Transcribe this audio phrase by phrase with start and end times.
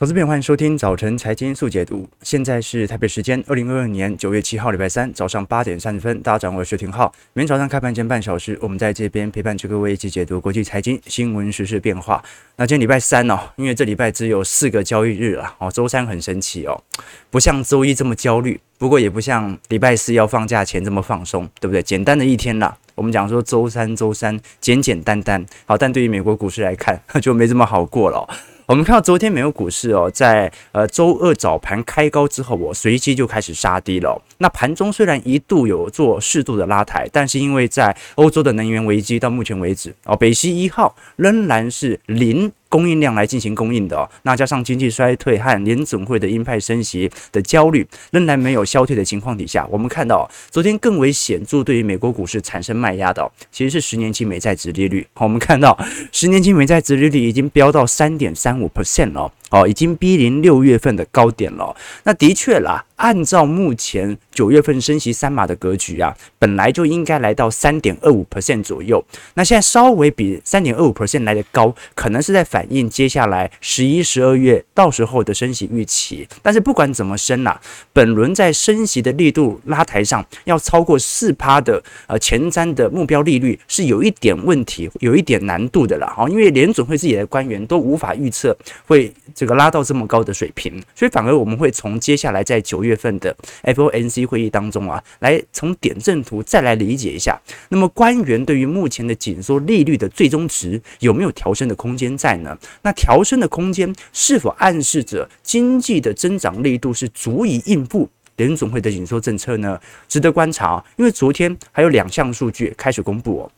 [0.00, 2.08] 投资朋友，欢迎收听早晨财经速解读。
[2.22, 6.22] 现在是台北时间二零二二年九月七号，礼拜三早上八点三十分。
[6.22, 7.12] 大家掌握的是廷浩。
[7.34, 12.24] 每天早上开盘前半小时，我们在这边陪伴各位一起解读国际财经新闻、时事变化。
[12.56, 16.82] 那今天礼拜三哦，因为这礼拜只有四个交易日了哦，周三很神奇哦，
[17.28, 21.82] 不像周一这么焦虑，不过也不像礼拜四要放假前这么放松，对不对？
[21.82, 22.74] 简单的一天啦。
[22.94, 28.26] 我们讲说周三，周三简简单单好，但对于美国股市来看， 就没这么好过了。
[28.70, 34.22] 我们看到昨天美国股市哦，在呃周二早盘开高之后，我随即就开始杀低了。
[34.38, 42.52] 那盘中虽然一度有做适度的拉抬，但是因为在欧洲的能源危机到目前为止哦，北溪一号仍然是零。
[42.70, 55.06] 供应量来进行供应的，那加上经济衰退和联准会的鹰派升息的焦虑仍然没有消退的情况底下，我们看到昨天更为显著对于美国股市产生卖压的，其实是十年期美债殖利率。
[55.14, 55.76] 我们看到
[56.12, 59.32] 十年期美债殖利率已经飙到三点三五 percent 了。
[59.50, 61.76] 哦，已经逼临六月份的高点了。
[62.04, 69.04] 那的确啦，按照目前九月份升息三码的格局啊，本来就应该来到三点二五 percent 左右。
[69.34, 76.28] 那现在稍微比三点二五 percent 来的高，可能是在反映接下来十一、十二月到时候的升息预期。
[76.42, 77.60] 但是不管怎么升啦，
[77.92, 86.06] 本轮在升息的力度拉抬上，要超过四趴的呃前瞻的目标利率是有一点问题，有一点难度的了。
[86.06, 89.12] 哈，因为联准会自己的官员都无法预测会。
[89.40, 97.40] 这个拉到这么高的水平，所以反而我们会从接下来在九月份的 FOMC 会议当中啊，来从点阵图再来理解一下。
[97.70, 102.54] 那么官员对于目前的紧缩利率的最终值有没有调升的空间在呢？
[102.82, 109.80] 那调升的空间是否暗示着经济的增长力度是足以应付联总会的紧缩政策呢？
[110.06, 113.50] 值得观察，因为昨天还有两项数据开始公布哦。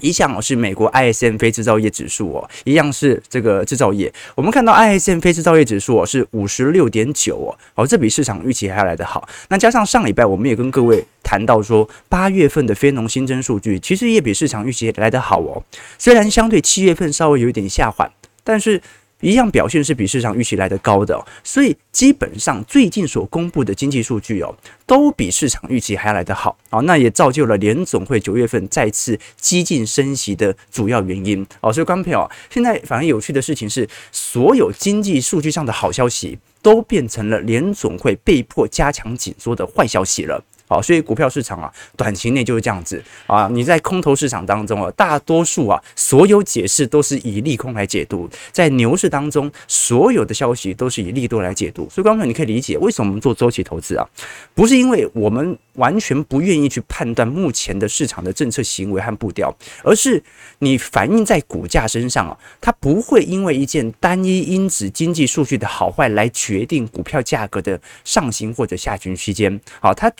[0.00, 4.12] 一项是美国 ISM 非制造业指数哦，一样是这个制造业。
[4.34, 9.28] 我们看到 ISM 非制造业指数哦是五十六点九哦，好，这比市场预期还要来得好。
[9.48, 15.62] 那加上上礼拜我们也跟各位谈到说，八月份的非农新增数据其实也比市场预期来得好哦。
[15.98, 18.10] 虽然相对七月份稍微有一点下缓，
[18.42, 18.80] 但是。
[19.24, 24.54] 一样表现是比市场预期来得高的哦，所以基本上最近所公布的经济数据哦，
[24.86, 31.72] 都比市场预期还要来得好啊，那也造就了联总会九月份再次激进升息的主要原因哦。
[31.72, 40.44] 所以，观众朋友，现在反而有趣的事情是，所有经济数据上的好消息都变成了联总会被迫加强紧缩的坏消息了。
[40.74, 43.48] 好，所以股票市场啊，短期内就是这样子啊。
[43.52, 51.88] 你在空头市场当中啊，大多数啊，所有解释都是以利空来解读；在牛市当中，所有的消息都是以利多来解读。
[51.88, 54.04] 所以，观众你可以理解为什么我们做周期投资啊，
[54.52, 60.20] 不是因为我们完全不愿意去判断目前的市场的政策行为和步调，而是
[60.58, 69.60] 你反映在股价身上啊，它不会因为一件单一因子经济数据的好坏来决定股票价格的上行或者下行区间。
[69.78, 70.12] 好，它。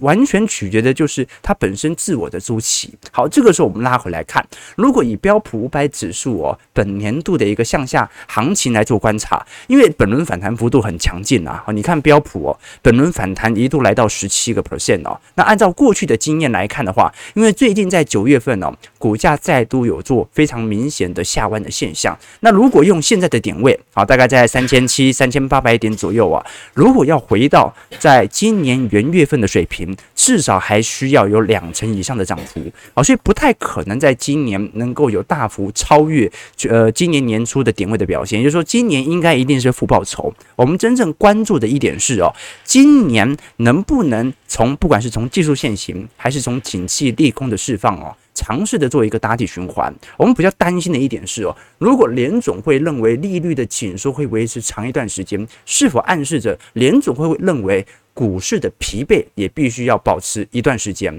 [0.00, 2.92] 完全取决的就是它本身自我的周期。
[3.10, 4.46] 好，这个时候我们拉回来看，
[4.76, 11.64] 如果以标普五百指数哦，本年度的一个向下行情来做观察，因为本轮反弹幅度很强劲啊。
[11.72, 15.18] 你看标普哦，本轮反弹一度来到十七个 percent 哦。
[15.34, 22.16] 那按照过去的经验来看的话，因为最近在九月份哦，股价再度有做非常明显的下弯的现象。
[22.40, 26.44] 那如果用现在的点位啊，大概在三千七、三千八百点左右啊，
[26.74, 29.79] 如果要回到在今年元月份的水平。
[30.14, 32.60] 至少还需要有两成以上的涨幅
[32.94, 36.30] 啊，所以不太可能在今年能够有大幅超越
[36.68, 38.40] 呃今年年初的点位的表现。
[38.40, 40.32] 也就是说，今年应该一定是负报酬。
[40.56, 42.32] 我们真正关注的一点是哦，
[42.64, 49.92] 今年能不能从不管是从技术线型还是从景气利空的释放哦，尝试的做一个打底循环。
[50.16, 57.86] 我们比较担心的一点是哦，如果联总会认为利率的紧缩会维持长一段时间，是否暗示着联总会认为？
[58.20, 61.10] 股市的疲惫也必须要保持一段时间，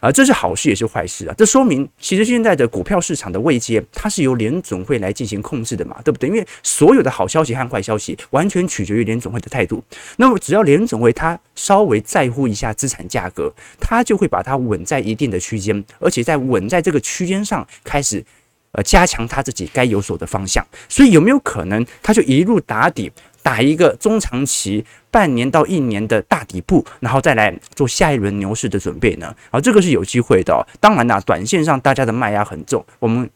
[0.00, 1.34] 啊，这是好事也是坏事啊。
[1.36, 6.30] 这说明其实现在的股票市场的位阶，它是由联总会来进行控制的嘛，对不对？
[6.30, 9.84] 因为所有的好消息和坏消息完全取决于联总会的态度。
[10.16, 18.24] 那么只要联总会它稍微在乎一下资产价格，它就会把它稳在一定的区间，而且在稳在这个区间上开始
[18.72, 20.66] 呃加强他自己该有所的方向。
[20.88, 23.12] 所以有没有可能他就一路打底？
[23.46, 29.32] 打一个中长期半年到一年的大底部，然后再来做下一轮牛市的准备呢？
[29.52, 30.66] 啊，这个是有机会的。
[30.80, 32.84] 当然啦，短线上大家的卖压很重。
[32.98, 33.30] 我们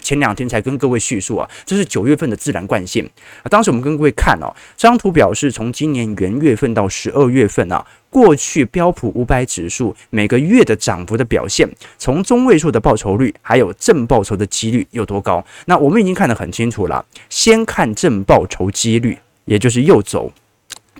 [0.00, 3.08] 前两天才跟各位叙述啊，这是九月份的自然惯性
[3.42, 3.48] 啊。
[3.48, 11.66] 当时我们跟各位看哦，这张图表示从今年元月份到十二月份啊，过去标普五百指数每个月的涨幅的表现，
[11.96, 15.42] 从中位数的报酬率，还有正报酬的几率有多高？
[15.64, 17.02] 那我们已经看得很清楚了。
[17.30, 19.18] 先看正报酬几率。
[19.44, 20.32] 也就是右轴。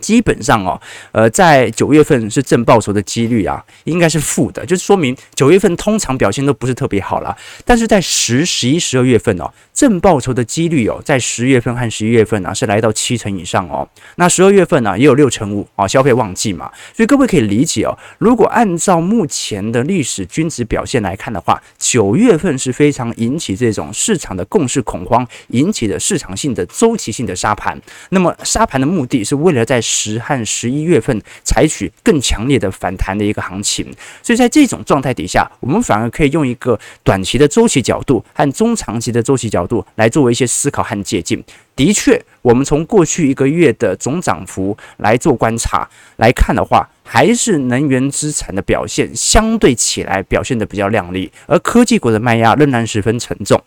[0.05, 0.79] 基本上哦，
[1.13, 7.35] 呃，在九月份是正报酬的几率啊，应该是负的，就是说明九月份通常表现都不是特别好了。
[7.65, 13.89] 但是在十、十一、十二月份哦，正报酬的几率哦，在十月份和十一月份啊，是来到七成以上哦。
[14.17, 16.71] 那十二月份呢、也有六成五啊，消费旺季嘛。
[16.93, 27.81] 所以各位可以理解哦，如果按照目前的历史均值表现来看的话，九月份是非常引起这种市场的共识恐慌，引起的市场性的周期性的杀盘。
[28.11, 33.87] 那么杀盘的目的是为了在十和十一月份采取更强烈的反弹的一个行情，
[34.23, 41.41] 所以在这种状态底下，我们反而可以用一个短期的周期角度和中长期的周期角度来作为一些思考和借鉴。
[41.77, 53.61] 的确，我们从过去一个月的总涨幅来做观察来看的话，还是能源资产的表现相对起来表现得比较亮丽，而科技股的卖压仍然十分沉重。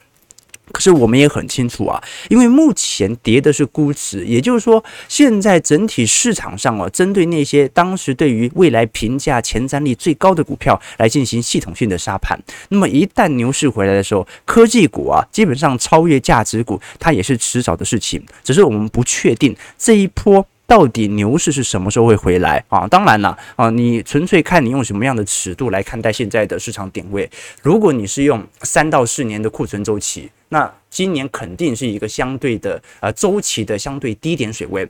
[0.71, 12.37] 可是我们也很清楚啊，因为目前跌的是估值，也就是说，现在整体市场上啊，针对那些当时对于未来评价前瞻力最高的股票来进行系统性的杀盘。
[12.69, 18.23] 那么一旦牛市回来的时候，科技股啊，基本上超越价值股，它也是迟早的事情。
[18.43, 20.45] 只是我们不确定这一波。
[20.67, 22.85] 到底牛市是什么时候会回来啊？
[22.87, 27.27] 当然了啊，你纯粹看你用什么样的尺度来看待现在的市场点位。
[27.63, 34.87] 如果你是用三到四年的库存周期，那今年肯定是一个相对的呃周期的相对低点水位。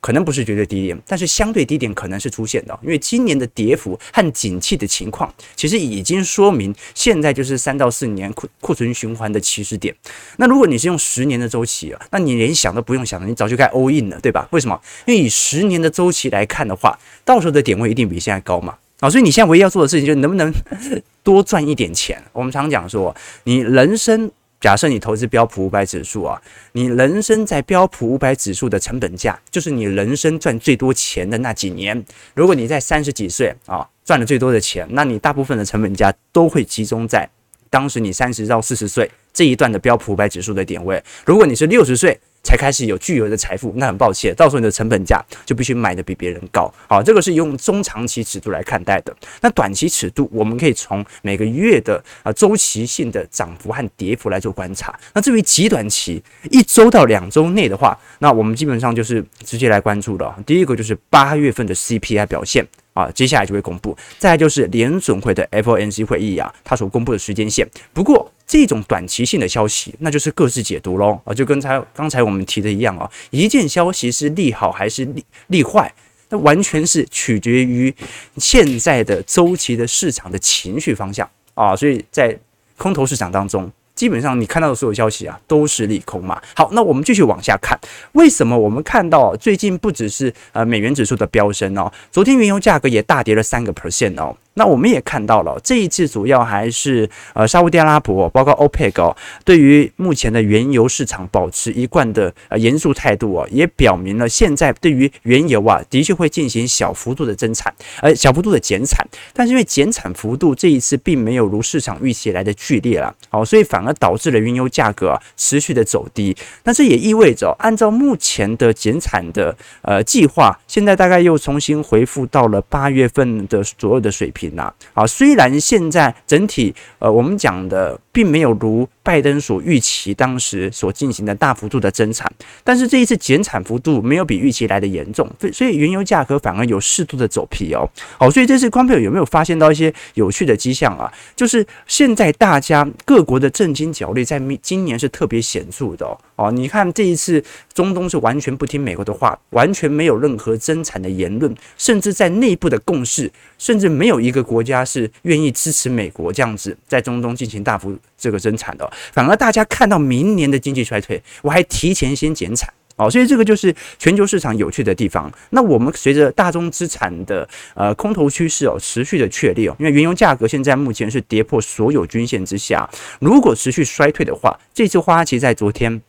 [0.00, 9.94] 可能不是绝对低点，但是相对低点可能是出现的，因为今年的跌幅和景气的情况，其实已经说明现在就是三到四年库库存循环的起始点。
[10.36, 14.46] 那如果你是用十年的周期啊，那你连想都不用想了，你早就该 all in 了，对吧？
[14.52, 14.80] 为什么？
[15.06, 18.76] 因为以十年的周期来看的话，到时候的点位一定比现在高嘛。
[19.00, 20.52] 啊，所以你现在唯一要做的事情就是能不能
[21.24, 22.22] 多赚一点钱。
[22.32, 23.14] 我们常讲说，
[23.44, 24.30] 你人生。
[24.60, 26.40] 假设你投资标普五百指数啊，
[26.72, 32.04] 你人生在标普五百指数的成本价，就是你人生赚最多钱的那几年。
[32.34, 37.28] 如果你在三十几岁啊赚了最多的钱，那你大部分的成本价都会集中在
[37.70, 41.02] 当时你三十到四十岁这一段的标普五百指数的点位。
[41.24, 46.72] 如果你是六十岁，才开始有巨额的财富，那很抱歉，到时候你的成本价就必须买的比别人高。
[46.86, 49.14] 好，这个是用中长期尺度来看待的。
[49.40, 54.98] 那短期尺度，我们可以从每个月的啊周期性的涨幅和跌幅来做观察。
[55.12, 60.34] 那至于极短期，一周到两周内的话，那我们基本上就是直接来关注的。
[60.46, 62.66] 第一个就是八月份的 CPI 表现
[62.98, 63.96] 啊，接下来就会公布。
[64.18, 67.68] 再就是联准会的 FOMC 会议啊，它所公布的时间线。
[67.92, 75.92] 不过，这种短期性的消息，那就是各自解读喽啊，就跟才刚才我们提的一样啊，一件消息是利好还是利利坏，
[76.30, 77.94] 那完全是取决于
[78.36, 82.36] 现在的周期的市场的情绪方向啊，所以在
[82.76, 83.70] 空头市场当中。
[83.98, 86.40] 基本上你看到的所有消息啊，都是利空嘛。
[86.54, 87.76] 好，那我们继续往下看，
[88.12, 94.36] 为什么我们看到最近不只是呃美元指数的飙升哦，昨天原油价格也大跌了三个 percent 哦。
[94.58, 113.94] 那我们也看到了，这一次主要还是呃沙乌地阿拉伯，包括 OPEC 哦，对于目前的原油市场保持一贯的呃严肃态度哦，也表明了现在对于原油啊，的确会进行小幅度的增产，呃小幅度的减产，但是因为减产幅度这一次并没有如市场预期来的剧烈了，好，所以反而。
[113.98, 124.72] 导致了原油价格持续的走低，那这也意味着，按照目前的减产的呃计划，现在大概又重新恢复到了八月份的左右的水平那。
[124.94, 132.28] 啊，虽然现在整体呃我们讲的并没有如拜登所预期当时所进行的大幅度的增产，
[132.64, 137.88] 但是这一次减产幅度没有比预期来的严重，所以原油价格反而有适度的走皮哦。
[138.18, 141.08] 好，所以这次观众朋友有没有发现到一些有趣的迹象啊？
[141.36, 147.40] 就是现在大家各国的政经角力在今年是特别显著的哦，哦，你看这一次
[147.72, 162.72] 中东是完全不听美国的话，完全没有任何增产的言论，甚至在内部的共识，甚至没有一个国家是愿意支持美国这样子在中东进行大幅这个增产的，反而大家看到明年的经济衰退，我还提前先减产。
[162.96, 165.30] 哦，所以这个就是全球市场有趣的地方。
[165.50, 172.88] 那我们随着大宗资产的呃空头趋势哦持续的确立哦，因为原油价格现在目前是跌破所有均线之下，
[173.20, 176.00] 如果持续衰退的话，这次花旗在昨天。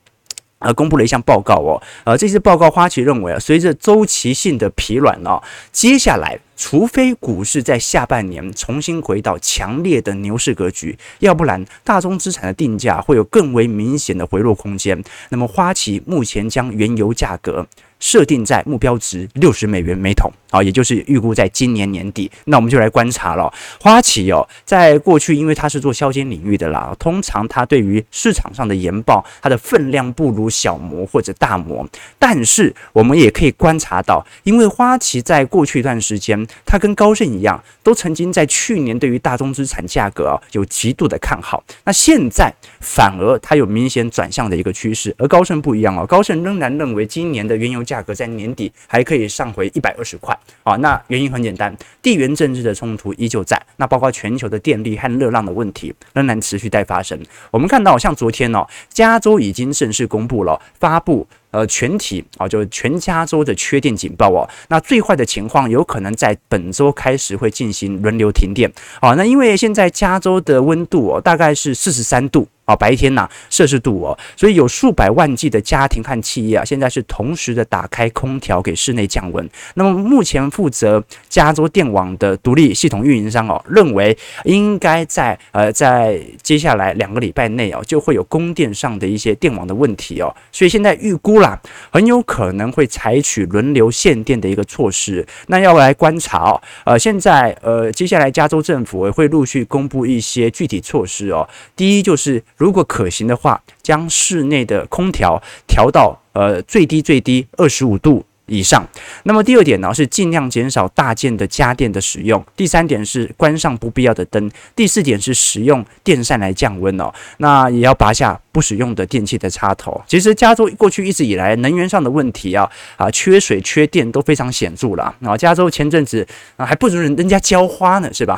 [0.61, 5.41] 呃，公布了一项报告哦，呃，这次报告花旗认为啊，随着周期性的疲软哦，
[5.71, 15.01] 接下来除非股市在下半年重新回到强烈的牛市格局，要不然大宗资产的定价会有更为明显的回落空间。
[15.29, 17.65] 那么花旗目前将原油价格
[17.99, 20.31] 设定在目标值六十美元每桶。
[20.49, 22.31] 啊，也就是预估在今年年底。
[22.45, 31.87] 那我们就来观察了花旗哦，在过去因为它是做消金领域的啦，通常它对于市场上的研报，它的分量不如小摩或者大摩。
[32.17, 41.63] 但是我们也可以观察到，因为花旗在过去一段时间，它跟高盛一样，都曾经在去年对于大宗资产价格啊有极度的看好。
[41.83, 50.75] 那现在反而它有明显转向的一个趋势，而高盛不一样哦，高盛仍然认为今年的原油价格在年底还可以上回一百二十块啊。
[50.75, 57.19] 那原因很简单，地缘政治的冲突依旧在，那包括全球的电力和热浪的问题仍然持续在发生。
[57.49, 61.27] 我们看到，像昨天哦，加州已经正式公布了发布。
[61.51, 64.47] 呃，全体啊，就是全加州的缺电警报哦。
[64.67, 68.71] 那最坏的情况有可能在本周开始会进行轮流停电。
[69.01, 72.47] 好，那因为现在加州的温度哦，大概是四十三度。
[72.69, 79.49] 啊，白天呐，摄氏度哦，所以有数百万计的家庭和企业啊，现在是同时的打开空调给室内降温。
[79.73, 91.59] 那么目前负责加州电网的独立系统运营商哦，认为应该在呃在接下来两个礼拜内哦，就会有供电上的一些电网的问题哦，所以现在预估啦，
[91.91, 95.25] 很有可能会采取轮流限电的一个措施。
[95.47, 101.49] 那要来观察哦，呃，现在呃接下来加州政府也会陆续公布一些具体措施哦。
[101.75, 102.43] 第一就是。
[102.59, 108.85] 如果可行的话，将室内的空调调到呃最低最低二十五度以上。
[109.23, 112.43] 那么第二点呢，是尽量减少大件的家电的使用。
[112.55, 114.51] 第三点是关上不必要的灯。
[114.75, 117.11] 第四点是使用电扇来降温哦。
[117.37, 118.39] 那也要拔下。
[118.51, 125.37] 不使用的电器的插头，其实加州过去一直以来能源上的问题啊啊，缺水缺电都非常显著了啊。
[125.37, 126.27] 加州前阵子
[126.57, 128.37] 啊还不如人人家浇花呢，是吧？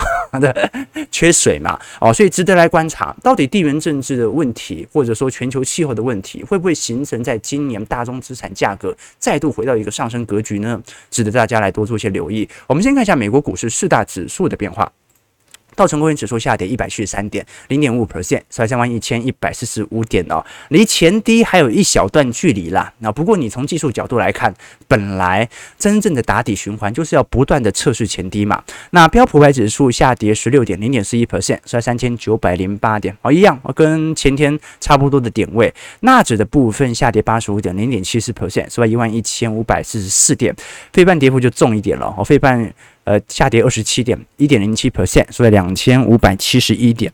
[1.09, 10.81] 缺水嘛，哦，所以值得来观察，到底地缘政治的问题，或者说全球气候的问题，会不会形成在今年大宗资产价格再度回到一个上上升格局呢？
[11.11, 12.49] 值得大家来多做一些留意。
[12.65, 14.91] 我们先看一下美国股市四大指数的变化。
[15.75, 22.91] 道琼工业指数下跌一百七十三点，零点五 percent，收在三万一千一百四十五点哦，离前低还有一小段距离啦。
[22.99, 24.53] 那不过你从技术角度来看，
[24.87, 25.47] 本来
[25.77, 28.63] 真正的打底循环就是要不断的测试前低嘛。
[28.91, 35.73] 那标普百指数下跌十六点，零点四一 percent，收在三千九百零八点哦，一样，跟前天差不多的点位。
[36.01, 40.55] 纳指的部分下跌八十五点，零点七四 percent，收在一万一千五百四十四点。
[40.93, 42.73] 费半跌幅就重一点了哦，费半。
[43.03, 47.11] 呃，下跌二十七点，一点零七 percent，所以两千五百七十一点。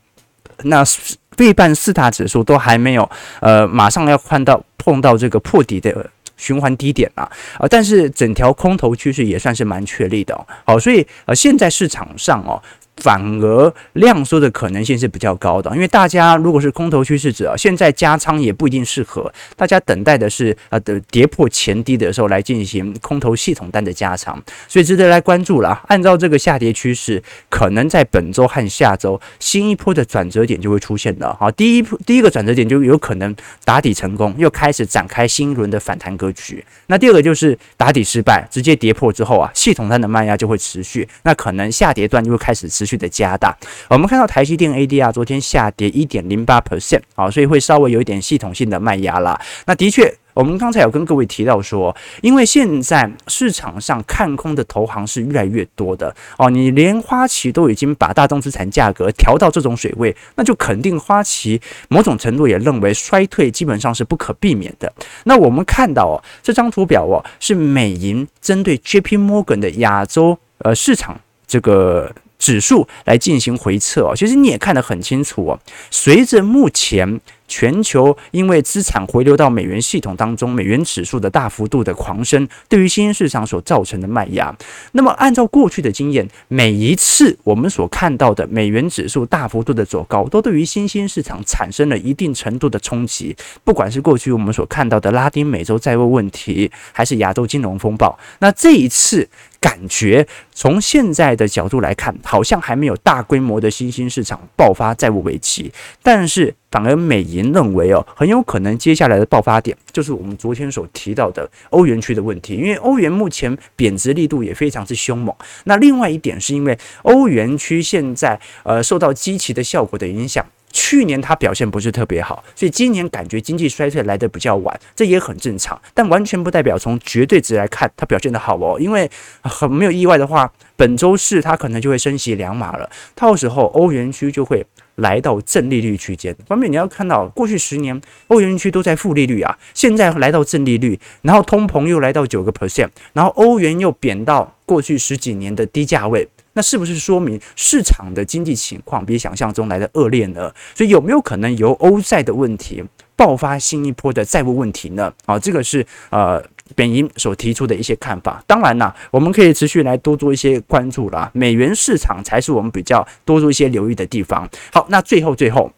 [0.64, 0.84] 那
[1.32, 3.08] 费半四大指数都还没有，
[3.40, 7.22] 呃，马上要看到碰到这个破底的循环低点了
[7.58, 10.46] 啊，但是整条空头趋势也算是蛮确立的哦。
[10.64, 12.60] 好，所以呃，现在市场上哦。
[13.00, 19.32] 反而量缩的可能性是比较高的，因为大家如果是空头趋势者，现在加仓也不一定适合。
[19.56, 25.80] 大家等待的是呃的跌破前低的时候来进行空头系统单的加仓，所以值得来关注了。
[25.86, 31.36] 按照这个下跌趋势，可能在本周和下周新一波的转折点就会出现了。
[31.38, 33.32] 好，第一第一个转折点就有可能
[33.64, 36.64] 打底成功，又开始展开新一轮的反弹格局。
[36.88, 42.87] 那第二个就是打底失败，直接跌破之后啊，系统单的卖压就会持续，那可能下跌段就会开始持。
[42.88, 43.54] 去的加大，
[43.90, 49.38] 我们看到台积电 ADR 昨天下跌一点零八 percent 啊，所以会稍微有一点系统性的卖压啦。
[49.66, 64.90] 那的确，我们刚才有跟各位提到说，因为现在市场上看空的投行是越来越多的哦，你连花旗都已经把大众资产价格调到这种水位，那就肯定花旗某种程度也认为衰退基本上是不可避免的。
[65.24, 72.10] 那我们看到哦，这张图表哦，是美银针对 JP Morgan 的亚洲呃市场这个。
[72.38, 75.58] 指数来进行回测哦，其实你也看得很清楚哦。
[75.90, 84.54] 随着目前全球因为资产回流到美元系统当中，美元指数的大幅度的狂升，对于新兴市场所造成的卖压。
[84.92, 93.34] 那么按照过去的经验，每一次我们所看到的美元指数大幅度的走高，都对于新兴市场产生了一定程度的冲击。
[93.64, 99.28] 不管是过去我们所看到的拉丁美洲债务问题，还是亚洲金融风暴，那这一次。
[99.60, 105.72] 感觉从现在的角度来看，好像还没有大规模的新兴市场爆发债务危机，
[106.02, 115.34] 但是反而美银认为哦，很有可能接下来的爆发点就是我们昨天所提到的欧元区的问题，因为欧元目前贬值力度也非常之凶猛。
[115.64, 120.44] 那另外一点是因为欧元区现在呃受到基期的效果的影响。
[120.70, 125.80] 去年它表现不是特别好，所以今年感觉经济衰退来得比较晚，这也很正常。
[125.94, 129.10] 但完全不代表从绝对值来看它表现得好哦，因为
[129.42, 134.64] 很没有意外的话，本周四它可能就会升息两码了，到时候欧元区就会
[134.96, 136.34] 来到正利率区间。
[136.46, 150.52] 方面你要看到，过去十年欧元区都在负利率啊，现在来到正利率，然后通膨又来到九个 percent，然后欧元又贬到过去十几年的低价位，那是不是说明市场的经济情况比想象中来的恶劣呢？
[150.74, 152.82] 所以有没有可能由欧债的问题
[153.16, 155.12] 爆发新一波的债务问题呢？
[155.26, 156.42] 啊，这个是呃。
[156.76, 161.30] 本银所提出的一些看法，当然啦，我们可以持续来多做一些关注啦。
[161.32, 164.46] 美元市场才是我们比较多做一些留意的地方。
[164.70, 165.72] 好，那最后最后。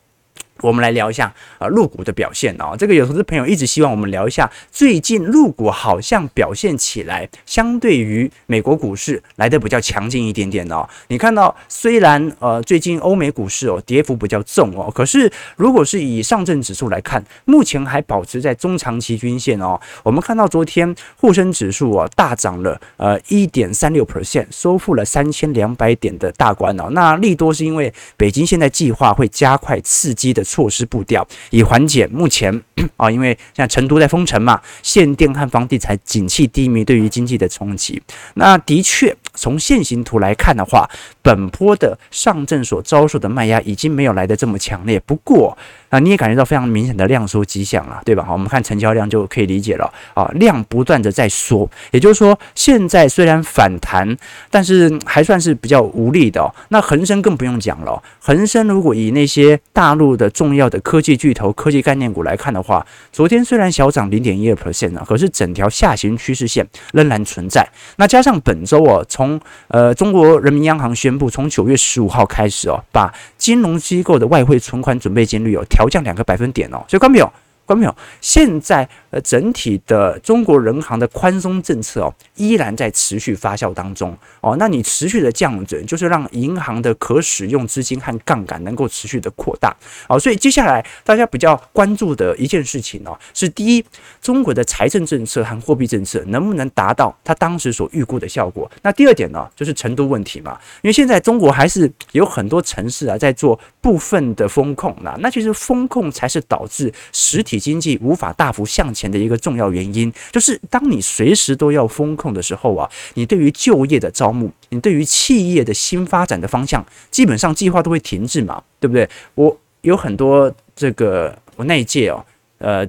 [0.62, 2.76] 我们来聊一下呃，入股的表现哦。
[2.78, 10.86] 这个有投资朋友一直希望我们聊一下，最近入股好像表现起来，相对于美国股市来的比较强劲一点点哦。
[11.08, 19.80] 你看到虽然呃最近欧美股市哦跌幅比较重哦，可是如果是以上证指数来看，目前还保持在中长期均线哦。
[20.02, 26.88] 我们看到昨天沪深指数哦大涨了呃一点三六 percent，收复了三千两百点的大关哦。
[26.90, 30.44] 那利多是因为北京现在计划会加快刺激的。
[30.50, 32.60] 措施步调，以缓解目前
[32.98, 38.02] 啊，因为像成都在封城嘛，限电和房地产景气低迷对于经济的冲击。
[38.34, 40.90] 那的确，从现行图来看的话，
[41.22, 44.98] 本波的上证所遭受的卖压已经没有来得这么强烈。
[45.06, 45.56] 不过，
[45.90, 48.24] 啊，你也感觉到非常明显的量缩迹象了，对吧？
[48.24, 54.16] 好，我们看成交量就可以理解了啊，量不断的在缩，也就是说，现在虽然反弹，
[54.50, 56.48] 但是还算是比较无力的哦。
[56.68, 67.68] 那恒生更不用讲了，恒生如果以那些大陆的重要的科技巨头、科技概念股来看的话，昨天虽然小涨零点一二 percent，可是整条下行趋势线仍然存在。
[67.96, 77.24] 那加上本周哦，从呃中国人民央行宣布，从九月十五号开始哦，把金融机构的外汇存款准备金率有调调降两个百分点哦，所以看到没有？
[77.66, 77.96] 看到没有？
[78.20, 78.86] 现在。
[79.10, 84.56] 呃，整体的中国人行的宽松政策哦，依然在持续发酵当中哦。
[84.56, 89.76] 那你持续的降准，就是让银行的可使用资金和杠杆能够持续的扩大
[90.08, 90.18] 哦。
[90.18, 93.84] 所以接下来大家比较关注的一件事情哦，是第一，
[94.22, 98.70] 中国的财政政策和货币政策能不能达到它当时所预估的效果？
[98.82, 100.58] 那第二点呢，就是成都问题嘛。
[100.82, 119.08] 因为现在中国还是有很多城市啊在做部分的风控啦，那其实风控才是导致实体经济无法大幅向前前的一个重要原因，就是当你随时都要风控的时候啊，你对于就业的招募，你对于企业的新发展的方向，基本上计划都会停滞嘛，对不对？
[119.34, 122.22] 我有很多这个我那一届哦，
[122.58, 122.86] 呃，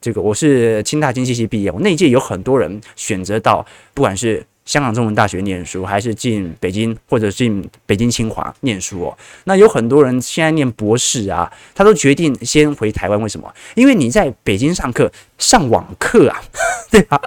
[0.00, 4.44] 这个我是清大经济系毕业，我那一届有很多人选择到，不管是。
[4.64, 9.18] 香港中文大学念书，还是进北京或者进北京清华念书哦？
[9.44, 13.20] 那有很多人现在念博士啊，他都决定先回台湾。
[13.20, 13.52] 为什么？
[13.74, 16.40] 因为你在北京上课上网课啊，
[16.90, 17.20] 对吧？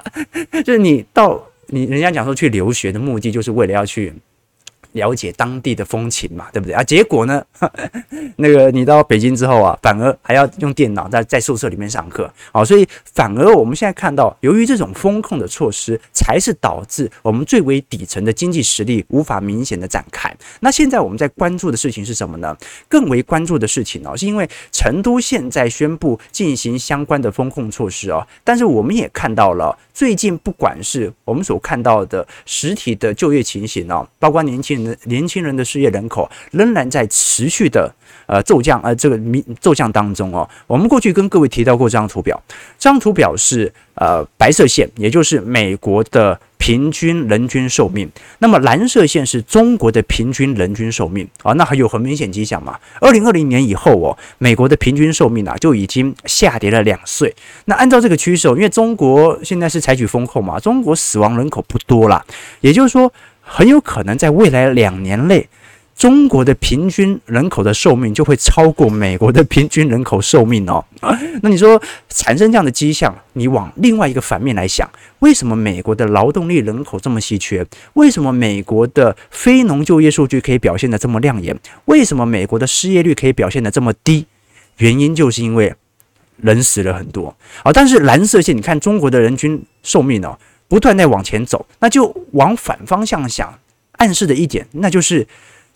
[0.63, 4.13] 就是你到你人家讲说去留学的目的，就是为了要去。
[4.95, 6.83] 了解当地的风情嘛，对不对啊？
[6.83, 7.43] 结果呢，
[8.37, 20.33] 那个你到北京之后啊，反而还要用电脑在在宿舍里面上课，好，所以反而我们现在看到，由于这种风控的措施，才是导致我们最为底层的经济实力无法明显的展开。
[20.61, 22.55] 那现在我们在关注的事情是什么呢？
[22.87, 34.95] 更为关注的事情哦，是因为成都现在宣布进行相关的风控措施哦，但是我们也看到了，最近不管是我们所看到的实体的就业情形呢，包括年轻人。
[35.05, 37.89] 年轻人的失业人口仍然在持续的
[38.27, 40.47] 呃骤降，呃这个明骤降当中哦。
[40.67, 42.41] 我们过去跟各位提到过这张图表，
[42.77, 48.09] 这张图表是呃白色线，也就是美国的平均人均寿命，
[48.39, 51.53] 那么蓝色线是中国的平均人均寿命啊。
[51.53, 52.79] 那还有很明显迹象嘛？
[52.99, 57.33] 二零二零年以后哦，美国的平均寿命啊就已经下跌了两岁。
[57.65, 62.25] 那按照这个趋势，因为中国现在是采取封控嘛，中国死亡人口不多了，
[62.61, 63.11] 也就是说。
[63.47, 65.47] 很有可能在未来两年内，
[65.95, 70.83] 中国的平均人口的寿命就会超过美国的平均人口寿命哦。
[71.41, 77.65] 那你说产生这样的迹象，你往另外一个反面来想，为什么美国的劳动力人口这么稀缺？
[77.93, 81.57] 为什么美国的非农就业数据可以表现得这么亮眼？
[81.85, 84.25] 为什么美国的失业率可以表现得这么低？
[84.77, 85.73] 原因就是因为
[86.35, 87.71] 人死了很多啊。
[87.71, 90.37] 但是蓝色线，你看中国的人均寿命哦。
[90.67, 93.59] 不断在往前走，那就往反方向想，
[93.93, 95.25] 暗示的一点，那就是。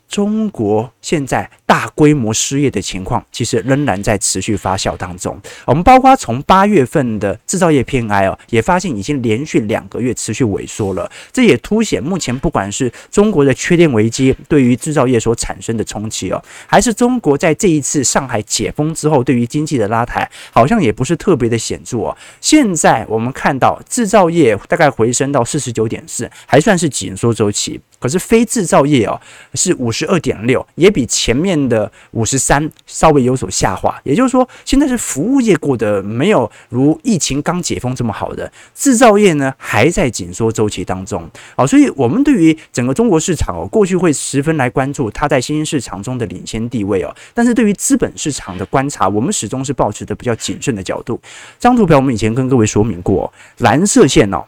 [0.10, 5.40] 中国现在大规模失业的情况，其实仍然在持续发酵当中。
[5.66, 11.10] 我们包括从八月份的制造业 PMI 哦，也发现已经连续两个月持续萎缩了。
[11.32, 22.18] 这也凸显目前不管是中国的缺电危机对于制造业所产生的冲击哦，还是中国在这一次上海解封之后对于经济的拉抬，好像也不是特别的显著哦。
[22.42, 27.80] 现在我们看到制造业大概回升到四十九点四，还算是紧缩周期。
[28.00, 29.20] 可是非制造业哦
[29.54, 34.00] 是五十二点六，也比前面的五十三稍微有所下滑。
[34.04, 41.30] 也就是说，现在是服务业过得没有如疫情刚解封这么好的，制造业呢还在紧缩周期当中。
[41.56, 47.14] 好，所以我们对于整个中国市场哦，过去会十分来关注它在新兴市场中的领先地位哦。
[47.34, 51.20] 但是对于资本市场的观察，我们始终是保持的比较谨慎的角度。
[51.60, 54.46] 这张图表我们以前跟各位说明过，蓝色线哦。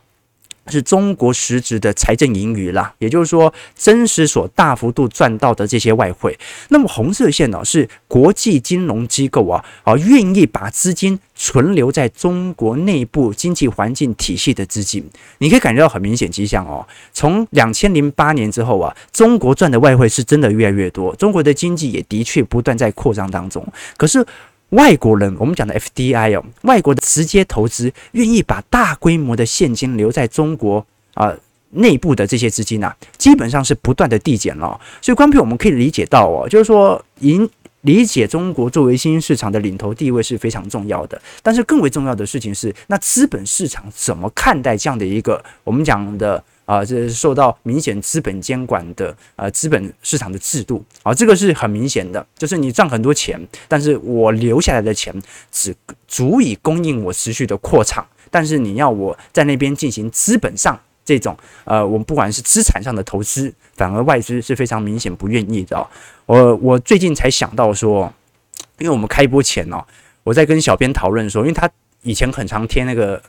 [0.67, 6.37] 是中国实质的财政盈余啦，也就是说，真实所大幅度赚到的这些外汇。
[6.69, 15.03] 那么红色线呢，是国际金融机构啊啊愿意把资金存留在中国内部经济环境体系的资金。
[15.39, 23.65] 你可以感觉到很明显迹象哦，从两千零八年之后啊，中国赚的外汇是真的越来越多，中国的经济也的确不断在扩张当中。
[23.97, 24.25] 可是。
[24.71, 31.33] 外国人，我们讲的 FDI 哦，外国的直接投资愿意把大规模的现金留在中国啊
[31.71, 34.79] 内部的这些资金啊，基本上是不断的递减了。
[35.01, 37.49] 所以，关于我们可以理解到哦，就是说，理
[37.81, 41.21] 理解中国作为新兴市场的领头地位是非常重要的。
[41.41, 46.43] 但是，更为重要的事情是，那资本市场怎么看待这样的一个我们讲的？
[46.65, 55.13] 啊，这受到明显资本监管的呃资本市场的制度啊，这个是很明显的，就是你赚很多钱，但是我留下来的钱
[55.51, 55.75] 只
[56.07, 65.85] 足以供应我持续的扩厂，但是你要我在那边进行资本上这种呃，我们不管是资产上的投资，反而外资是非常明显不愿意的。
[66.25, 68.13] 我我最近才想到说，
[68.77, 69.83] 因为我们开播前哦，
[70.23, 71.69] 我在跟小编讨论说，因为他
[72.03, 73.21] 以前很常贴那个。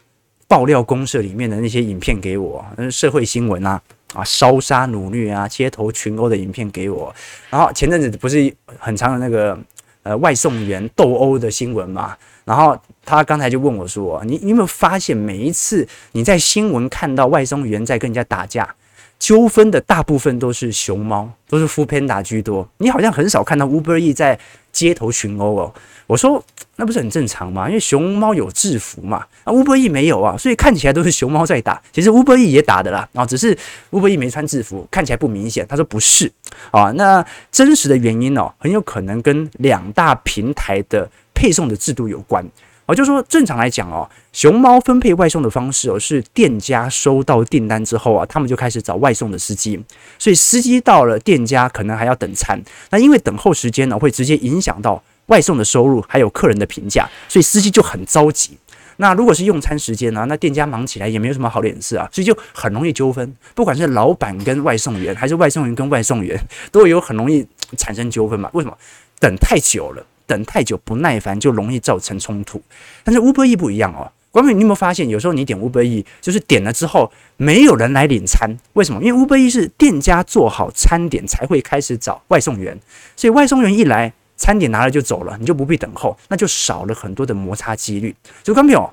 [0.53, 3.81] 爆料公社里面的那些影片给我，那社会新闻啊
[4.13, 7.15] 啊，烧杀掳掠啊，街头群殴的影片给我。
[7.49, 9.59] 然后前阵子不是很长的那个
[10.03, 12.15] 呃外送员斗殴的新闻嘛？
[12.45, 18.75] 然后他刚才就问我说：“你你有没有发现，每一次你在新闻看到外送员在跟人家打架，
[19.23, 24.37] 纠纷的大部分都是熊猫，都是 f o o Panda 居多，你好像很少看到 Uber E 在
[24.73, 25.73] 街头群殴哦。”
[26.09, 26.43] 我说。
[26.77, 27.69] 那不是很正常吗？
[27.69, 31.81] 因为熊猫有制服嘛，啊，Uber E 没有啊，所以看起来都是熊猫在打。
[31.93, 33.57] 其实 Uber E 也打的啦，啊，只是
[33.91, 35.67] Uber E 没穿制服，看起来不明显。
[35.69, 36.33] 他说不是
[36.71, 42.45] 啊，那真实的原因哦，很有可能跟两大平台的配送的制度有关。
[42.93, 49.83] 我就说正常来讲哦，熊猫分配外送的方式哦，是店家收到订单之后啊，他们就开始找外送的司机，
[50.19, 55.03] 所以司机到了店家可能还要等餐，那因为等候时间呢，会直接影响到。
[55.27, 58.59] 外送的收入还有客人的评价，所以司机就很着急。
[58.97, 60.27] 那如果是用餐时间呢？
[60.29, 63.35] 那店家忙起来也没有什么好脸色啊，所以就很容易纠纷。
[63.55, 66.39] 不管是老板跟外送员，还是外送员跟外送员，
[66.73, 67.47] 都有很容易
[67.79, 68.51] 产生纠纷嘛。
[68.53, 68.77] 为什么？
[69.21, 72.61] 等太久了，等太久不耐烦就容易造成冲突。
[73.05, 79.03] 但是 Uber E 不一样哦，关键你有没有发现，有时候你点 Uber E 就是点了之后没有人来领餐，为什么？
[79.03, 82.79] 因为 Uber E 是店家做好餐点才会开始找外送员，
[83.17, 84.13] 所以外送员一来。
[84.35, 88.13] 餐点拿了就走了，你就不必等候，那就少了很多的摩擦几率。
[88.43, 88.93] 所以，观众朋友，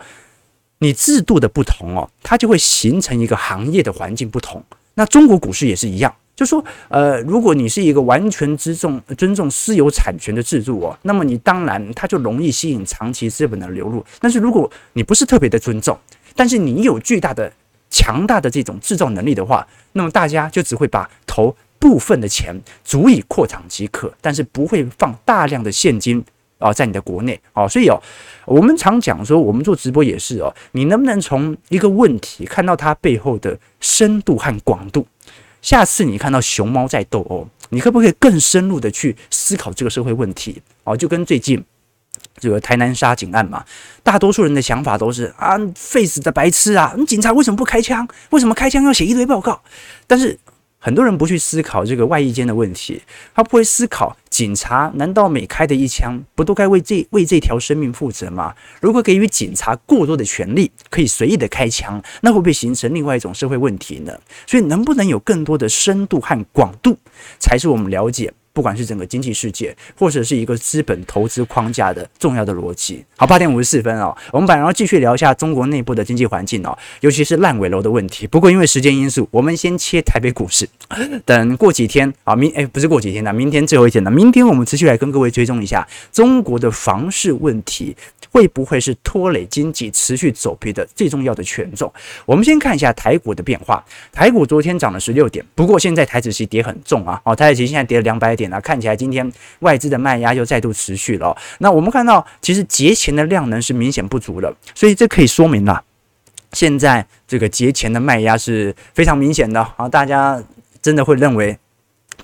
[0.78, 4.64] 你制度的不同哦，它就会形成一个行业的环境不同。
[4.94, 14.02] 那中国股市也是一样，就说呃，如果你是一个完全尊重尊重私有产权的制度哦，那么你当然它就容易吸引长期资本的流入。
[14.22, 16.00] 但是如果你不是特别的尊重，
[16.38, 17.52] 但是你有巨大的
[17.90, 21.54] 强大的这种制造能力的话，那么大家就只会把投。
[21.82, 26.22] 部分的钱足以扩厂即可，但是不会放大量的现金
[26.58, 27.98] 啊在你的国内啊，所以哦，
[28.46, 35.08] 我们常讲说，我们做直播也是哦，你能不能从一个问题看到它背后的深度和广度？
[35.62, 40.62] 下次你看到熊猫在斗殴，你可不可以更深入的去思考这个社会问题？
[40.84, 41.64] 哦，就跟最近
[42.38, 43.66] 这个台南杀警案嘛，
[44.04, 48.08] 大多数人的想法都是啊，废死的白痴啊，你警察为什么不开枪？
[48.32, 49.62] 为什么开枪要写一堆报告？
[50.08, 50.38] 但是。
[50.82, 53.02] 很多人不去思考这个外衣间的问题，
[53.36, 58.56] 他不会思考警察难道每开的一枪不都该为这为这条生命负责吗？
[58.80, 64.18] 如果给予警察过多的权利，可以随意的开枪，那会不会形成另外一种社会问题呢？
[64.48, 66.98] 所以，能不能有更多的深度和广度，
[67.40, 68.34] 才是我们了解。
[68.54, 73.04] 不管是整个经济世界，或者是一个资本投资框架的重要的逻辑。
[73.18, 78.26] 好，八点五十四分哦，我们本来要继续聊一下中国内部的经济环境哦，尤其是烂尾楼的问题。
[78.28, 80.68] 不过因为时间因素，我们先切台北股市，
[81.26, 84.12] 等过几天啊，明哎不是过几天的，明天最后一天了。
[84.12, 87.96] 明天我们持续来跟各位追踪一下中国的房市问题。
[88.32, 91.92] 会不会是拖累经济持续走皮的最重要的权重？
[92.28, 93.84] 我们先看一下台股的变化。
[94.12, 97.20] 台股昨天涨了十六点，不过现在台指期跌很重啊！
[97.24, 101.36] 哦，台指期现在跌了两百点啊，看起来今天外资的卖压又再度持续了。
[101.60, 105.84] 那我们看到，其实节前的量能是明显不足的，所以这可以说明了，
[106.54, 109.90] 现在这个节前的卖压是非常明显的啊！
[109.90, 110.42] 大家。
[110.82, 111.60] 真的会认为。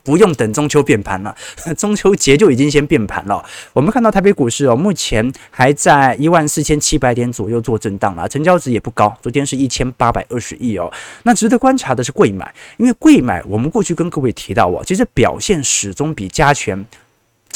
[0.03, 1.35] 不用等中秋变盘了，
[1.77, 3.43] 中秋节就已经先变盘了。
[3.73, 10.91] 我们看到台北股市哦，目前还在一万四千七百点左右做震荡了，成交值也不高，昨天是一千八百二十亿哦。
[11.23, 16.85] 那值得观察的是贵买，因为贵买我们过去跟各位提到哦，其实表现始终比加权。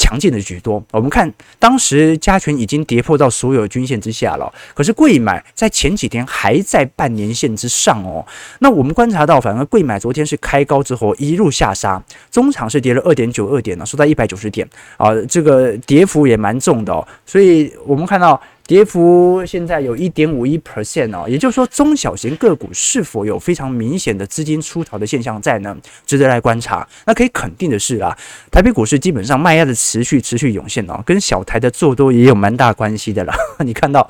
[0.00, 8.24] 强劲的居多，我们看当时加权已经跌破到所有均线之下了，可是贵买在前几天还在半年线之上哦。
[8.60, 17.06] 那我们观察到，反而贵买昨天是开高之后一路下杀，中场是跌了二点九二点呢，收在一百九十点啊，这个跌幅也蛮重的哦。
[17.26, 18.40] 所以我们看到。
[18.70, 25.76] 跌幅现在有一点五一 percent 哦，也就是说中小型个股是否有非常明显的资金出逃的现象在呢？
[26.06, 26.86] 值得来观察。
[27.04, 28.16] 那可以肯定的是啊，
[28.48, 33.34] 台北股市基本上卖压的持续持续涌现哦，跟小台的做多也有蛮大关系的啦。
[33.66, 34.06] 你看到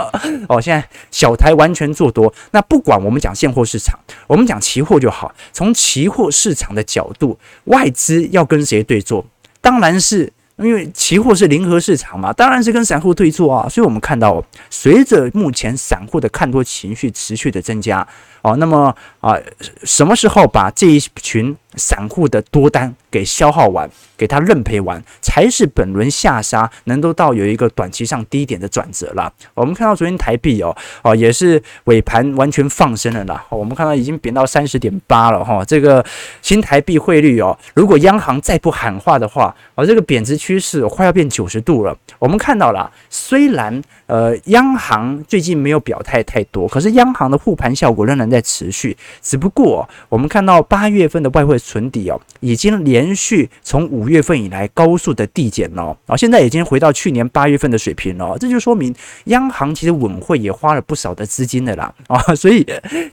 [0.47, 5.35] 哦，现在小台完全做多，那不管我们讲现货市场，我们讲期货就好。
[5.55, 9.25] 从期货市场的角度，外资要跟谁对做？
[9.63, 10.31] 当然是。
[10.61, 18.07] 因为期货是零和市场嘛，当然是跟散户对坐啊，所以我们看到，随着目前散户的看多情绪持续的增加。
[18.43, 19.37] 哦，那么啊，
[19.85, 29.33] 什么时候把这一群散户的多单给消耗完，给他认赔完，才是本轮下杀能够到有一个短期上低点的转折了。
[29.55, 33.45] 我们看到昨天台币哦，哦也是尾盘完全放生了啦。
[33.51, 35.65] 我们看到已经贬到三十点八了哈。
[35.65, 36.05] 这个
[36.43, 41.97] 新台币汇率哦，如果央行再不喊话的话，哦这个贬值趋势快要变九十度了。
[42.19, 62.65] 我们看到了，虽然呃央行最近没有表态太多，可是央行的护盘效果仍然在持续，只不过我们看到八月份的外汇存底哦，已经连续从五月份以来高速的递减了，啊，现在已经回到去年八月份的水平了，这就说明央行其实稳汇也花了不少的资金的啦，啊， 所以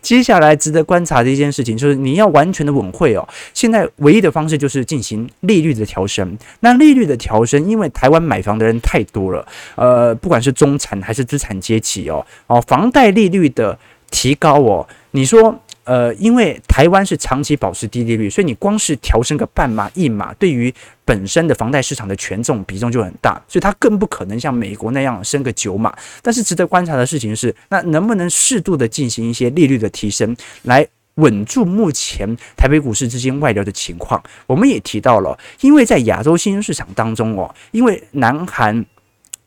[0.02, 13.78] 接下来值得观察的一件事情就是你要完全的稳汇哦，现在唯一的方式就是进行利率的调升，那利率的调升，因为台湾买房的人太多了，呃，不管是中产还是资产阶级哦，哦，房贷利率的。
[14.10, 20.74] 提高哦，你说呃，因为台湾是长期保持低利率，所以你光是调升个半码一码，对于
[21.06, 25.96] 本身的房贷市场的权重比重就很大，所以它更不可能像美国那样升个九码。
[26.22, 34.22] 但是值得观察的事情是，那能不能适度的进行一些利率的提升，来稳住目前台北股市资金外流的情况？
[34.46, 38.86] 我们也提到了，因为在亚洲新兴市场当中哦，因为南韩。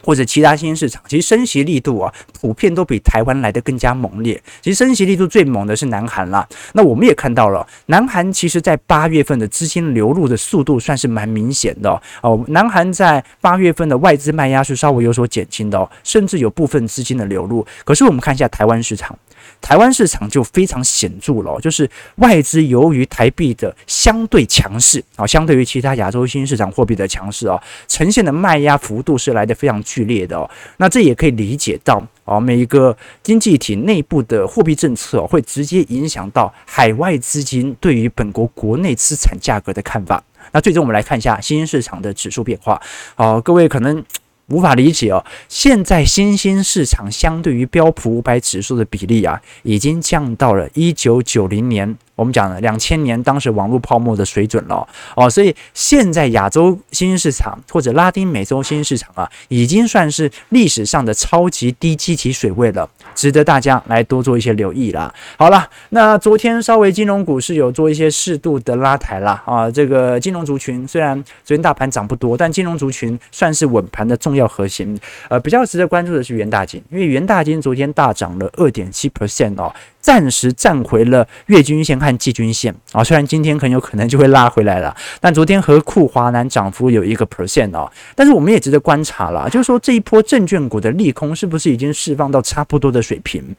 [0.03, 4.41] 或者其他新兴市场，其实升息力度啊，普遍都比台湾来的更加猛烈。
[4.61, 6.47] 其实升息力度最猛的是南韩啦。
[6.73, 12.01] 那我们也看到了，南韩其实在八月份的资金流入的速度算是蛮明显的哦。
[12.23, 17.67] 哦，南韩在八月份的外资卖压是稍微有所减轻的哦，甚至有部分资金的流入。
[17.85, 19.17] 可是我们看一下台湾市场。
[19.61, 30.49] 台湾市场就非常显著了，就是外资由于台币的相对强势啊，相对于其他亚洲新兴市场货币的强势啊，呈现的卖压幅度是来得非常剧烈的哦。
[30.79, 40.23] 那这也可以理解到啊，每一个经济体内部的货币政策会直接影响到海外资金对于本国国内资产价格的看法。
[40.53, 42.81] 那最终我们来看一下新兴市场的指数变化。
[43.15, 44.03] 好，各位可能。
[44.51, 51.97] 无法理解哦，现在新兴市场相对于标普五百指数的比例啊，已经降到了一九九零年。
[52.21, 65.11] 我们讲了两千年当时网络泡沫的水准了哦，所以现在亚洲新兴市场或者拉丁美洲新兴市场啊，已经算是历史上的超级低基期水位了，值得大家来多做一些留意啦。
[65.39, 69.43] 好了，那昨天稍微金融股是有做一些适度的拉抬啦。
[69.47, 75.01] 啊，这个金融族群虽然昨天大盘涨不多，但金融族群算是稳盘的重要核心。
[75.31, 79.73] 呃，比较值得关注的是元大金，因为元大金昨天大涨了二点七 percent 哦。
[80.01, 93.55] 暂时站回了月均线和季均线啊，虽然今天很有可能就会拉回来了，但昨天和库华南涨幅有一个 percent 哦，但是我们也值得观察了，就是说这一波证券股的利空是不是已经释放到差不多的水平？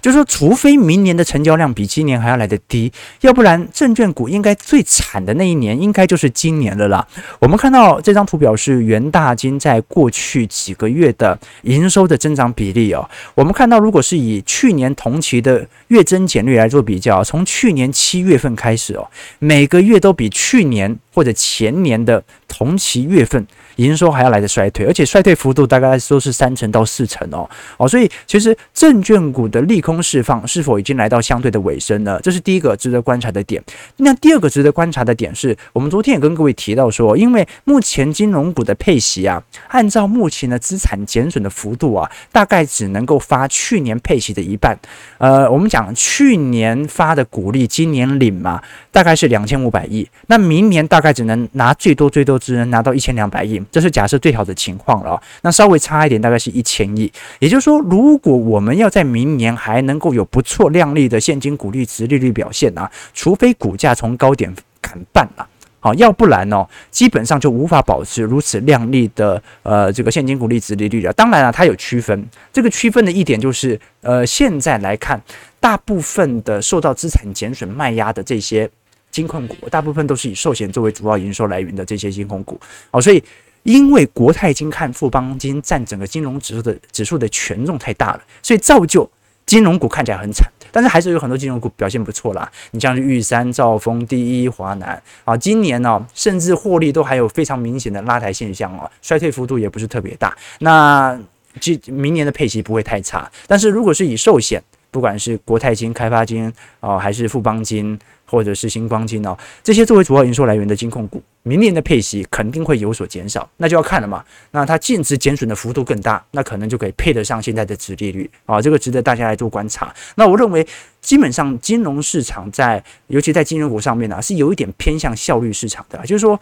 [0.00, 7.06] 就是说，除非明年的成交量比今年还要来得低，要不然证券股应该最惨的那一年，应该就是今年了啦。
[7.38, 13.08] 我们看到这张图表是元大金在过去几个月的营收的增长比例哦。
[13.34, 23.46] 我们看到，如果是以去年同期的月增减率来做比较，从去年七月份开始哦，每个月都比去年或者前年的同期月份，
[23.76, 32.18] 营收还要来的衰退，而且衰退幅度大概都是三成到四成哦哦，所以其实证券股的利空释放是否已经来到相对的尾声呢？
[32.22, 33.62] 这是第一个值得观察的点。
[33.96, 44.78] 那第二个值得观察的点是我们昨天也跟各位提到说，因为目前金融股的配息啊，按照目前的资产减损的幅度啊，大概只能够发去年配息的一半。
[45.18, 53.58] 呃，我们讲去年发的股利，今年领嘛，大概是两千五百亿，那明年大大概只能拿最多最多只能拿到一千两百亿。
[53.72, 57.10] 这是假设最好的情况了，那稍微差一点，大概是一千亿。
[57.38, 71.10] 也就是说，如果我们要在明年还能够有不错亮丽的现金股利、殖利率表现啊，除非股价从高点砍半了，好，要不然哦，基本上就无法保持如此亮丽的呃这个现金股利、殖利率了。
[71.14, 75.18] 当然了，它有区分，这个区分的一点就是，呃，现在来看，
[75.58, 78.68] 大部分的受到资产减损卖压的这些
[79.10, 83.22] 金控股，大部分都是以寿险作为主要营收来源的这些金控股，好，所以。
[83.62, 89.06] 因为国泰金和富邦金占整个金融指数的指数的权重太大了，所以造就
[89.44, 92.50] 金融股看起来很惨，但是还是有很多金融股表现不错啦。
[92.70, 100.34] 你像是玉山、兆丰、第一、华南啊，今年呢、甚至获利都还有非常明显的拉抬现象哦，衰退幅度也不是特别大。
[100.60, 101.20] 那
[101.60, 107.98] 今明年的配息不会太差，但是如果是以寿险，不管是国泰金、开发金啊，还是富邦金。
[108.30, 114.24] 或者是新光金哦，这些作为主要营收来源的金控股，明年的配息肯定会有所减少，那就要看了嘛。
[114.52, 119.92] 那它净值减损的幅度更大，那可能就可以配得上现在的殖利率啊，这个值得大家来做观察。
[120.14, 120.64] 那我认为，
[121.00, 126.38] 基本上金融市场在，尤其在金融股上面呢、啊，是有一点偏向效率市场的，就是说，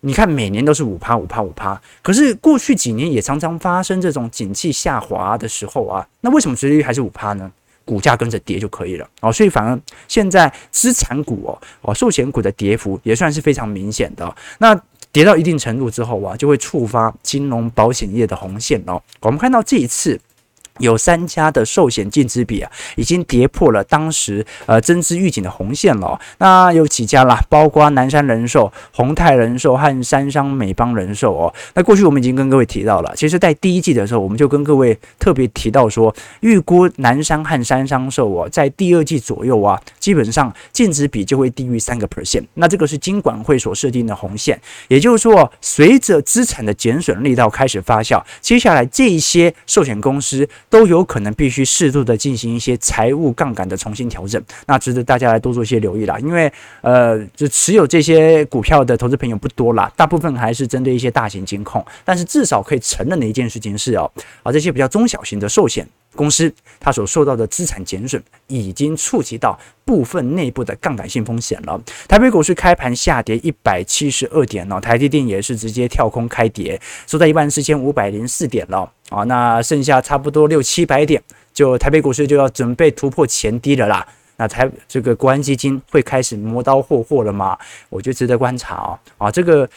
[0.00, 7.52] 你看每年都是五趴五趴五趴，可是过去几年也常常发生这种景气下滑的时候啊，那为什么殖利率还是五趴呢？
[7.84, 14.36] 股价跟着跌就可以了哦，所以反而现在资产股哦哦寿险股的跌幅也算是非常明显的。
[14.58, 14.78] 那
[15.12, 19.02] 跌到一定程度之后啊，就会触发金融保险业的红线哦。
[19.20, 20.20] 我们看到这一次。
[20.80, 26.18] 有三家的寿险净值比啊，已经跌破了当时呃增资预警的红线了。
[26.38, 31.54] 那有几家啦，包括南山人寿、宏泰人寿和三商美邦人寿哦。
[31.74, 42.44] 那过去我们已经跟各位提到了，其实在第一季的时候，我们就跟各位特别提到说，预估南山和三商寿哦，在第二季左右啊，基本上净值比就会低于三个 percent。
[42.54, 50.48] 那这个是金管会所设定的红线，也就是说，随着资产的减损力道开始发酵，接下来这一些寿险公司。
[50.70, 56.16] 都有可能必须适度的进行一些财务杠杆的重新调整，那值得大家来多做一些留意啦。
[56.20, 61.84] 因为呃，就持有这些股票的投资朋友不多啦，大部分还是针对一些大型金控。
[62.04, 64.10] 但是至少可以承认的一件事情是哦，
[64.44, 65.86] 啊，这些比较中小型的寿险。
[66.14, 71.80] 公司它所受到的资产减损，已经触及到部分内部的杠杆性风险了。
[72.08, 79.22] 台北股市开盘下跌一百七十二点哦，台积电也是直接跳空开跌，收在一万四千五百零四点了啊。
[79.24, 84.06] 那剩下差不多六七百点，就台北股市就要准备突破前低了啦。
[84.36, 87.56] 那台这个国安基金会开始磨刀霍霍了吗？
[87.90, 88.98] 我觉得值得观察哦。
[89.18, 89.68] 啊，这个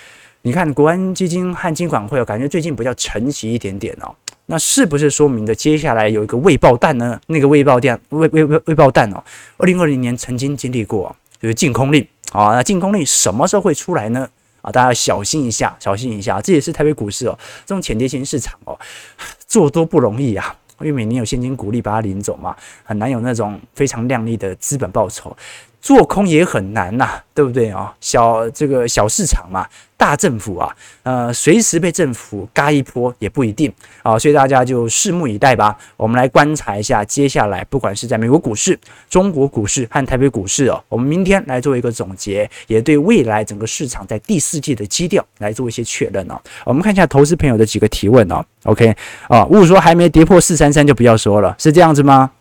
[0.45, 4.13] 你看国安基金和金管会，我感觉最近比较沉寂一点点哦。
[4.47, 7.17] 那是不是说明的接下来有一个未爆弹呢？
[7.27, 9.23] 那个未爆弹、未未未未爆弹哦，
[9.56, 12.47] 二零二零年曾经经历过，就是禁空令啊。
[12.47, 14.27] 那禁空令什么时候会出来呢？
[14.62, 16.41] 啊，大家小心一下，小心一下。
[16.41, 18.77] 这也是台北股市哦，这种潜跌型市场哦，
[19.47, 22.53] 做多不容易啊，因为每年有现金股利把它领走嘛，
[22.84, 25.34] 很难有那种非常亮丽的资本报酬。
[25.84, 27.93] 做空也很难呐、对不对啊？
[28.00, 29.67] 小这个小市场嘛，
[29.98, 33.69] 大政府啊，呃，随时被政府嘎一波也不一定
[34.02, 35.78] 啊，所以大家就拭目以待吧。
[35.98, 46.39] 我们来观察一下接下来，不管是在美国股市、中国股市和台北股市哦，我们明天来做一个总结，也对未来整个市场在第四季的基调来做一些确认哦。
[46.63, 48.41] 我们看一下投资朋友的几个提问哦。
[48.63, 48.96] OK
[49.28, 52.32] 啊，如果说还没跌破四三三就不要说了，是这样子吗？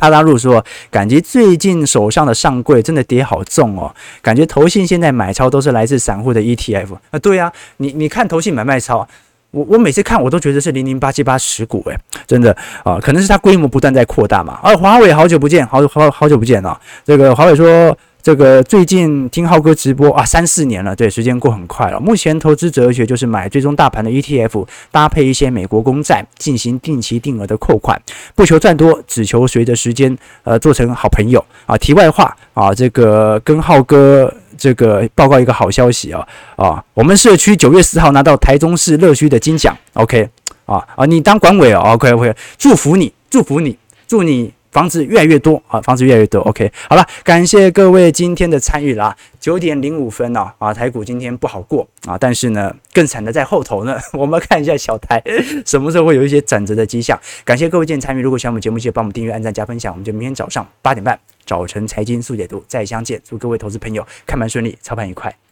[0.00, 7.18] 阿拉路说：“感觉最近手上的上柜真的跌好重哦，感觉投信现在买超都是来自散户的 ETF 啊。
[7.18, 9.06] 对啊，你你看投信买卖超，
[9.50, 14.58] 我我每次看我都觉得是零零八七八十股诶，真的啊，可能是它规模不断在扩大嘛。
[14.62, 16.80] 啊华为好久不见，好好好久不见了。
[17.04, 21.98] 这个华为说。”这个最近听浩哥直播啊，三四年了，对，时间过很快了。
[21.98, 28.00] 目前投资哲学就是买追踪大盘的 ETF，搭配一些美国公债进行定期定额的扣款，
[28.34, 31.76] 不求赚多，只求随着时间呃做成好朋友啊。
[31.78, 40.28] 题外话啊，这个跟浩哥这个报告一个好消息啊啊，我们社区九月四号拿到台中市乐区的金奖，OK
[40.66, 44.52] 啊啊，你当管委哦，OK OK，祝福你，祝福你，祝你。
[44.70, 46.40] 房子越来越多啊，房子越来越多。
[46.42, 49.16] OK，好了，感谢各位今天的参与啦。
[49.40, 53.98] 九点零五分呢，啊，台股今天不好过啊，但是呢，更惨的在后头呢。
[54.14, 55.22] 我们看一下小台
[55.66, 57.18] 什么时候会有一些转折的迹象。
[57.44, 59.92] 感谢各位今天参与，如果喜欢我们节目，记得帮我们订阅、按赞、加分享。
[59.92, 63.20] 我们就明天早上八点半早晨财经速解读再相见。
[63.28, 65.49] 祝各位投资朋友看盘顺利，操盘愉快。